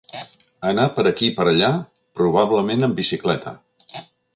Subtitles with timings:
[0.69, 1.71] Anar per aquí per allà,
[2.23, 3.59] probablement en bicicleta.